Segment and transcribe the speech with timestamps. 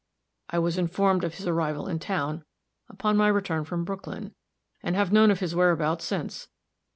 [0.49, 2.43] I was informed of his arrival in town,
[2.89, 4.33] upon my return from Brooklyn,
[4.81, 6.47] and have known of his whereabouts since.